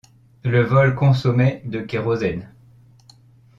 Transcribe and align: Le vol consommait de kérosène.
Le 0.43 0.63
vol 0.63 0.95
consommait 0.95 1.61
de 1.65 1.79
kérosène. 1.79 2.51